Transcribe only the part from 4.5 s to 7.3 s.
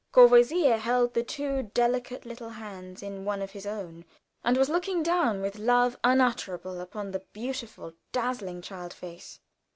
was looking down with love unutterable upon the